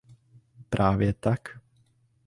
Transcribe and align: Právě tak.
Právě 0.69 1.13
tak. 1.13 1.57